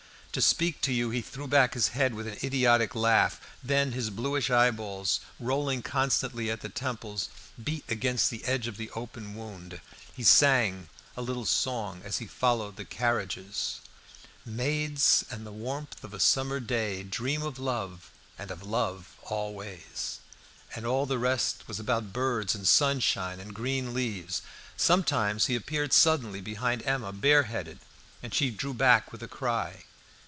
To 0.33 0.41
speak 0.41 0.79
to 0.83 0.93
you 0.93 1.09
he 1.09 1.21
threw 1.21 1.45
back 1.45 1.73
his 1.73 1.89
head 1.89 2.13
with 2.13 2.25
an 2.25 2.37
idiotic 2.41 2.95
laugh; 2.95 3.41
then 3.61 3.91
his 3.91 4.09
bluish 4.09 4.49
eyeballs, 4.49 5.19
rolling 5.41 5.81
constantly, 5.81 6.49
at 6.49 6.61
the 6.61 6.69
temples 6.69 7.27
beat 7.61 7.83
against 7.89 8.29
the 8.29 8.45
edge 8.45 8.65
of 8.65 8.77
the 8.77 8.89
open 8.91 9.35
wound. 9.35 9.81
He 10.15 10.23
sang 10.23 10.87
a 11.17 11.21
little 11.21 11.43
song 11.45 12.01
as 12.05 12.19
he 12.19 12.27
followed 12.27 12.77
the 12.77 12.85
carriages 12.85 13.81
"Maids 14.45 15.25
an 15.29 15.43
the 15.43 15.51
warmth 15.51 16.01
of 16.01 16.13
a 16.13 16.19
summer 16.21 16.61
day 16.61 17.03
Dream 17.03 17.41
of 17.41 17.59
love, 17.59 18.09
and 18.39 18.51
of 18.51 18.63
love 18.63 19.17
always" 19.23 20.19
And 20.73 20.85
all 20.85 21.05
the 21.05 21.19
rest 21.19 21.67
was 21.67 21.77
about 21.77 22.13
birds 22.13 22.55
and 22.55 22.65
sunshine 22.65 23.41
and 23.41 23.53
green 23.53 23.93
leaves. 23.93 24.41
Sometimes 24.77 25.47
he 25.47 25.57
appeared 25.57 25.91
suddenly 25.91 26.39
behind 26.39 26.83
Emma, 26.83 27.11
bareheaded, 27.11 27.79
and 28.23 28.33
she 28.33 28.49
drew 28.49 28.73
back 28.73 29.11
with 29.11 29.21
a 29.21 29.27
cry. 29.27 29.83